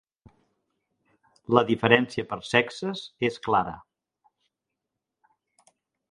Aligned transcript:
La 1.57 1.63
diferència 1.67 2.25
per 2.31 2.39
sexes 2.53 3.03
és 3.29 3.37
clara. 3.49 3.75